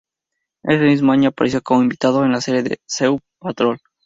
Ese 0.63 0.83
mismo 0.83 1.11
año 1.11 1.29
apareció 1.29 1.61
como 1.61 1.83
invitado 1.83 2.25
en 2.25 2.31
la 2.31 2.41
serie 2.41 2.77
"Sea 2.87 3.15
Patrol". 3.39 3.77